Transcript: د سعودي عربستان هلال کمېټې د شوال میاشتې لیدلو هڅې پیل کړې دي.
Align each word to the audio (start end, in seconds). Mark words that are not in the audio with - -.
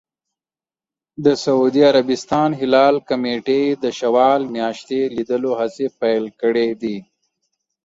د 1.25 1.27
سعودي 1.43 1.81
عربستان 1.91 2.49
هلال 2.61 2.95
کمېټې 3.09 3.63
د 3.83 3.85
شوال 3.99 4.41
میاشتې 4.55 4.99
لیدلو 5.15 5.51
هڅې 5.59 5.87
پیل 5.99 6.25
کړې 6.41 6.67
دي. 6.81 6.97